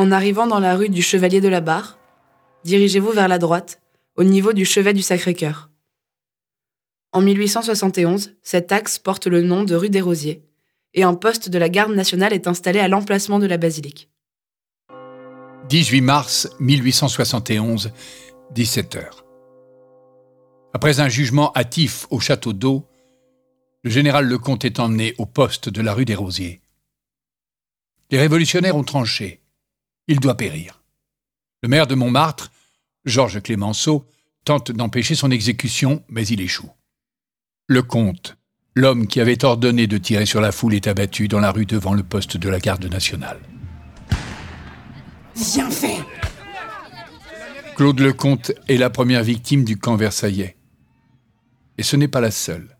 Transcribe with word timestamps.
En 0.00 0.12
arrivant 0.12 0.46
dans 0.46 0.60
la 0.60 0.76
rue 0.76 0.88
du 0.88 1.02
Chevalier 1.02 1.42
de 1.42 1.48
la 1.48 1.60
Barre, 1.60 1.98
dirigez-vous 2.64 3.12
vers 3.12 3.28
la 3.28 3.36
droite, 3.36 3.82
au 4.16 4.24
niveau 4.24 4.54
du 4.54 4.64
chevet 4.64 4.94
du 4.94 5.02
Sacré-Cœur. 5.02 5.68
En 7.12 7.20
1871, 7.20 8.34
cet 8.42 8.72
axe 8.72 8.98
porte 8.98 9.26
le 9.26 9.42
nom 9.42 9.62
de 9.62 9.74
rue 9.74 9.90
des 9.90 10.00
Rosiers, 10.00 10.42
et 10.94 11.02
un 11.02 11.12
poste 11.12 11.50
de 11.50 11.58
la 11.58 11.68
garde 11.68 11.92
nationale 11.92 12.32
est 12.32 12.46
installé 12.46 12.80
à 12.80 12.88
l'emplacement 12.88 13.38
de 13.38 13.44
la 13.44 13.58
basilique. 13.58 14.08
18 15.68 16.00
mars 16.00 16.48
1871, 16.60 17.92
17h. 18.54 19.04
Après 20.72 21.00
un 21.00 21.10
jugement 21.10 21.52
hâtif 21.54 22.06
au 22.08 22.20
château 22.20 22.54
d'eau, 22.54 22.86
le 23.82 23.90
général 23.90 24.24
Lecomte 24.24 24.64
est 24.64 24.80
emmené 24.80 25.14
au 25.18 25.26
poste 25.26 25.68
de 25.68 25.82
la 25.82 25.92
rue 25.92 26.06
des 26.06 26.14
Rosiers. 26.14 26.62
Les 28.10 28.18
révolutionnaires 28.18 28.76
ont 28.76 28.82
tranché. 28.82 29.42
Il 30.10 30.18
doit 30.18 30.36
périr. 30.36 30.82
Le 31.62 31.68
maire 31.68 31.86
de 31.86 31.94
Montmartre, 31.94 32.50
Georges 33.04 33.40
Clémenceau, 33.40 34.08
tente 34.44 34.72
d'empêcher 34.72 35.14
son 35.14 35.30
exécution, 35.30 36.02
mais 36.08 36.26
il 36.26 36.40
échoue. 36.40 36.72
Lecomte, 37.68 38.36
l'homme 38.74 39.06
qui 39.06 39.20
avait 39.20 39.44
ordonné 39.44 39.86
de 39.86 39.98
tirer 39.98 40.26
sur 40.26 40.40
la 40.40 40.50
foule, 40.50 40.74
est 40.74 40.88
abattu 40.88 41.28
dans 41.28 41.38
la 41.38 41.52
rue 41.52 41.64
devant 41.64 41.94
le 41.94 42.02
poste 42.02 42.36
de 42.36 42.48
la 42.48 42.58
garde 42.58 42.86
nationale. 42.86 43.38
Bien 45.36 45.70
fait 45.70 46.04
Claude 47.76 48.00
Lecomte 48.00 48.50
est 48.66 48.78
la 48.78 48.90
première 48.90 49.22
victime 49.22 49.64
du 49.64 49.78
camp 49.78 49.94
versaillais. 49.94 50.56
Et 51.78 51.84
ce 51.84 51.94
n'est 51.94 52.08
pas 52.08 52.20
la 52.20 52.32
seule. 52.32 52.76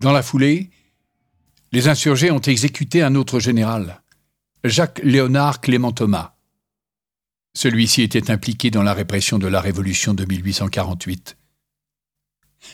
Dans 0.00 0.10
la 0.10 0.24
foulée, 0.24 0.70
les 1.70 1.86
insurgés 1.86 2.32
ont 2.32 2.40
exécuté 2.40 3.02
un 3.02 3.14
autre 3.14 3.38
général, 3.38 4.02
Jacques 4.64 5.02
Léonard 5.04 5.60
Clément 5.60 5.92
Thomas. 5.92 6.32
Celui-ci 7.54 8.00
était 8.00 8.30
impliqué 8.30 8.70
dans 8.70 8.82
la 8.82 8.94
répression 8.94 9.38
de 9.38 9.46
la 9.46 9.60
Révolution 9.60 10.14
de 10.14 10.24
1848. 10.24 11.36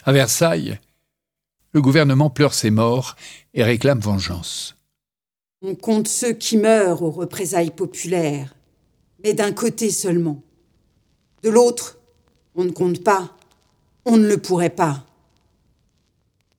À 0.05 0.13
Versailles, 0.13 0.79
le 1.73 1.83
gouvernement 1.83 2.31
pleure 2.31 2.55
ses 2.55 2.71
morts 2.71 3.17
et 3.55 3.65
réclame 3.65 3.99
vengeance. 3.99 4.77
On 5.63 5.75
compte 5.75 6.07
ceux 6.07 6.33
qui 6.33 6.59
meurent 6.59 7.03
aux 7.03 7.11
représailles 7.11 7.73
populaires, 7.73 8.55
mais 9.25 9.35
d'un 9.35 9.53
côté 9.53 9.91
seulement. 9.91 10.45
De 11.43 11.51
l'autre, 11.51 11.99
on 12.55 12.63
ne 12.63 12.71
compte 12.71 13.03
pas, 13.03 13.37
on 14.05 14.17
ne 14.17 14.29
le 14.29 14.39
pourrait 14.39 14.71
pas. 14.71 15.05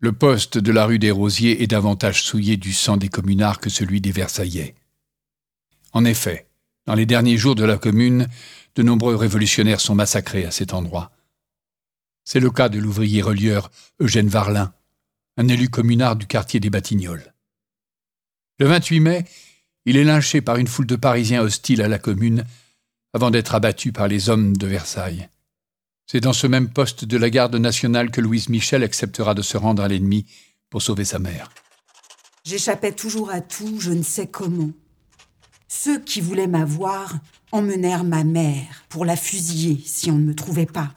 Le 0.01 0.11
poste 0.11 0.57
de 0.57 0.73
la 0.73 0.85
rue 0.85 0.99
des 0.99 1.11
Rosiers 1.11 1.63
est 1.63 1.67
davantage 1.67 2.21
souillé 2.21 2.57
du 2.57 2.73
sang 2.73 2.97
des 2.97 3.07
communards 3.07 3.61
que 3.61 3.69
celui 3.69 4.01
des 4.01 4.11
Versaillais. 4.11 4.75
En 5.93 6.05
effet, 6.05 6.47
dans 6.85 6.95
les 6.95 7.05
derniers 7.05 7.37
jours 7.37 7.55
de 7.55 7.63
la 7.63 7.77
Commune, 7.77 8.27
de 8.75 8.83
nombreux 8.83 9.15
révolutionnaires 9.15 9.81
sont 9.81 9.95
massacrés 9.95 10.45
à 10.45 10.51
cet 10.51 10.73
endroit. 10.73 11.11
C'est 12.23 12.39
le 12.39 12.51
cas 12.51 12.69
de 12.69 12.79
l'ouvrier 12.79 13.21
relieur 13.21 13.71
Eugène 13.99 14.29
Varlin, 14.29 14.73
un 15.37 15.47
élu 15.47 15.69
communard 15.69 16.15
du 16.15 16.27
quartier 16.27 16.59
des 16.59 16.69
Batignolles. 16.69 17.33
Le 18.59 18.67
28 18.67 18.99
mai, 18.99 19.25
il 19.85 19.97
est 19.97 20.03
lynché 20.03 20.41
par 20.41 20.57
une 20.57 20.67
foule 20.67 20.85
de 20.85 20.95
Parisiens 20.95 21.41
hostiles 21.41 21.81
à 21.81 21.87
la 21.87 21.97
Commune 21.97 22.45
avant 23.13 23.31
d'être 23.31 23.55
abattu 23.55 23.91
par 23.91 24.07
les 24.07 24.29
hommes 24.29 24.55
de 24.55 24.67
Versailles. 24.67 25.27
C'est 26.05 26.21
dans 26.21 26.33
ce 26.33 26.47
même 26.47 26.69
poste 26.69 27.05
de 27.05 27.17
la 27.17 27.29
garde 27.29 27.55
nationale 27.55 28.11
que 28.11 28.21
Louise 28.21 28.49
Michel 28.49 28.83
acceptera 28.83 29.33
de 29.33 29.41
se 29.41 29.57
rendre 29.57 29.83
à 29.83 29.87
l'ennemi 29.87 30.25
pour 30.69 30.81
sauver 30.81 31.05
sa 31.05 31.19
mère. 31.19 31.49
J'échappais 32.43 32.91
toujours 32.91 33.31
à 33.31 33.41
tout, 33.41 33.79
je 33.79 33.91
ne 33.91 34.03
sais 34.03 34.27
comment. 34.27 34.71
Ceux 35.73 35.99
qui 35.99 36.19
voulaient 36.19 36.47
m'avoir 36.47 37.13
emmenèrent 37.53 38.03
ma 38.03 38.25
mère 38.25 38.83
pour 38.89 39.05
la 39.05 39.15
fusiller 39.15 39.81
si 39.85 40.11
on 40.11 40.15
ne 40.15 40.25
me 40.25 40.35
trouvait 40.35 40.65
pas. 40.65 40.91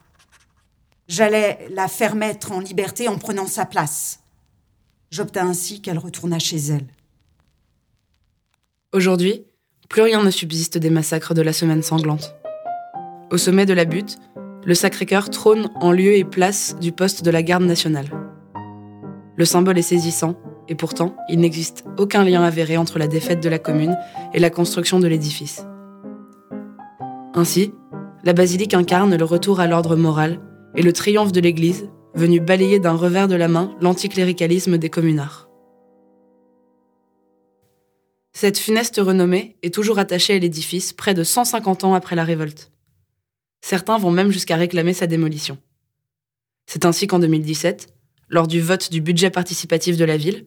J'allais 1.07 1.69
la 1.71 1.87
faire 1.87 2.17
mettre 2.17 2.51
en 2.51 2.59
liberté 2.59 3.07
en 3.07 3.17
prenant 3.17 3.47
sa 3.47 3.67
place. 3.67 4.19
J'obtins 5.13 5.49
ainsi 5.49 5.81
qu'elle 5.81 5.97
retournât 5.97 6.41
chez 6.41 6.57
elle. 6.57 6.89
Aujourd'hui, 8.93 9.45
plus 9.89 10.03
rien 10.03 10.25
ne 10.25 10.31
subsiste 10.33 10.77
des 10.77 10.91
massacres 10.91 11.35
de 11.35 11.43
la 11.43 11.53
semaine 11.53 11.85
sanglante. 11.85 12.35
Au 13.31 13.39
sommet 13.39 13.67
de 13.67 13.75
la 13.75 13.85
butte, 13.85 14.19
le 14.65 14.75
Sacré-Cœur 14.75 15.31
trône 15.31 15.71
en 15.77 15.93
lieu 15.93 16.17
et 16.17 16.25
place 16.25 16.75
du 16.81 16.91
poste 16.91 17.23
de 17.25 17.31
la 17.31 17.45
garde 17.45 17.63
nationale. 17.63 18.11
Le 19.37 19.45
symbole 19.45 19.79
est 19.79 19.83
saisissant, 19.83 20.35
et 20.69 20.75
pourtant, 20.75 21.17
il 21.29 21.41
n'existe 21.41 21.85
aucun 21.99 22.25
lien 22.25 22.43
avéré 22.43 22.77
entre 22.77 22.99
la 22.99 23.07
défaite 23.07 23.43
de 23.43 23.49
la 23.49 23.59
commune 23.59 23.97
et 24.33 24.39
la 24.39 24.51
construction 24.51 24.99
de 24.99 25.07
l'édifice. 25.07 25.65
Ainsi, 27.35 27.73
la 28.23 28.33
basilique 28.33 28.75
incarne 28.75 29.17
le 29.17 29.25
retour 29.25 29.61
à 29.61 29.67
l'ordre 29.67 29.97
moral 29.97 30.41
et 30.75 30.83
le 30.83 30.93
triomphe 30.93 31.33
de 31.33 31.41
l'Église, 31.41 31.89
venu 32.15 32.41
balayer 32.41 32.79
d'un 32.79 32.95
revers 32.95 33.29
de 33.29 33.35
la 33.35 33.49
main 33.49 33.75
l'anticléricalisme 33.81 34.79
des 34.79 34.91
communards. 34.91 35.49
Cette 38.33 38.59
funeste 38.59 38.99
renommée 38.99 39.57
est 39.63 39.73
toujours 39.73 39.99
attachée 39.99 40.35
à 40.35 40.39
l'édifice 40.39 40.93
près 40.93 41.15
de 41.15 41.23
150 41.23 41.85
ans 41.85 41.95
après 41.95 42.17
la 42.17 42.25
révolte. 42.25 42.73
Certains 43.61 43.99
vont 43.99 44.11
même 44.11 44.31
jusqu'à 44.31 44.57
réclamer 44.57 44.93
sa 44.93 45.07
démolition. 45.07 45.59
C'est 46.67 46.85
ainsi 46.85 47.07
qu'en 47.07 47.19
2017, 47.19 47.95
lors 48.29 48.49
du 48.49 48.61
vote 48.61 48.91
du 48.91 49.01
budget 49.01 49.31
participatif 49.31 49.97
de 49.97 50.05
la 50.05 50.17
ville, 50.17 50.47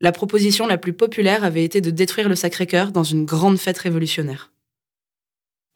la 0.00 0.12
proposition 0.12 0.66
la 0.66 0.78
plus 0.78 0.92
populaire 0.92 1.44
avait 1.44 1.64
été 1.64 1.80
de 1.80 1.90
détruire 1.90 2.28
le 2.28 2.36
Sacré-Cœur 2.36 2.92
dans 2.92 3.02
une 3.02 3.24
grande 3.24 3.58
fête 3.58 3.78
révolutionnaire. 3.78 4.52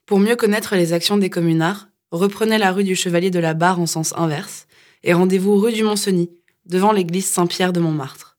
Pour 0.05 0.19
mieux 0.19 0.35
connaître 0.35 0.75
les 0.75 0.93
actions 0.93 1.17
des 1.17 1.29
communards, 1.29 1.89
reprenez 2.11 2.57
la 2.57 2.71
rue 2.71 2.83
du 2.83 2.95
Chevalier 2.95 3.31
de 3.31 3.39
la 3.39 3.53
Barre 3.53 3.79
en 3.79 3.85
sens 3.85 4.13
inverse 4.15 4.67
et 5.03 5.13
rendez-vous 5.13 5.57
rue 5.57 5.73
du 5.73 5.83
Mont-Cenis, 5.83 6.31
devant 6.65 6.93
l'église 6.93 7.25
Saint-Pierre 7.25 7.73
de 7.73 7.81
Montmartre. 7.81 8.32